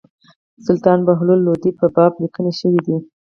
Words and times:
سلطان 0.65 0.99
بهلول 1.07 1.39
لودي 1.47 1.71
په 1.79 1.85
باب 1.95 2.11
لیکني 2.21 2.53
شوي 2.59 2.79
دي. 2.85 2.97